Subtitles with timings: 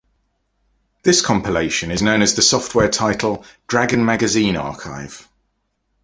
[1.03, 5.29] This compilation is known as the software title "Dragon Magazine Archive".